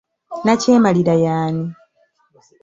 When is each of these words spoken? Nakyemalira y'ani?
Nakyemalira 0.45 1.13
y'ani? 1.23 1.65